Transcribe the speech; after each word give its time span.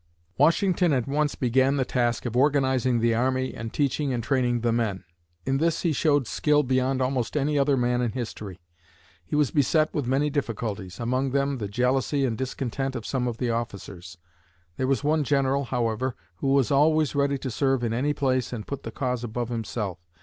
Washington 0.35 0.93
at 0.93 1.07
once 1.07 1.35
began 1.35 1.75
the 1.77 1.85
task 1.85 2.25
of 2.25 2.35
organizing 2.35 3.01
the 3.01 3.13
army 3.13 3.53
and 3.53 3.71
teaching 3.71 4.11
and 4.11 4.23
training 4.23 4.61
the 4.61 4.71
men. 4.71 5.03
In 5.45 5.57
this 5.59 5.83
he 5.83 5.93
showed 5.93 6.25
skill 6.25 6.63
beyond 6.63 7.03
almost 7.03 7.37
any 7.37 7.59
other 7.59 7.77
man 7.77 8.01
in 8.01 8.13
history. 8.13 8.59
He 9.23 9.35
was 9.35 9.51
beset 9.51 9.93
with 9.93 10.07
many 10.07 10.31
difficulties, 10.31 10.99
among 10.99 11.33
them 11.33 11.59
the 11.59 11.67
jealousy 11.67 12.25
and 12.25 12.35
discontent 12.35 12.95
of 12.95 13.05
some 13.05 13.27
of 13.27 13.37
the 13.37 13.51
officers. 13.51 14.17
There 14.75 14.87
was 14.87 15.03
one 15.03 15.23
general, 15.23 15.65
however, 15.65 16.15
who 16.37 16.47
was 16.47 16.71
always 16.71 17.13
ready 17.13 17.37
to 17.37 17.51
serve 17.51 17.83
in 17.83 17.93
any 17.93 18.13
place 18.15 18.51
and 18.51 18.65
put 18.65 18.81
the 18.81 18.89
cause 18.89 19.23
above 19.23 19.49
himself. 19.49 19.99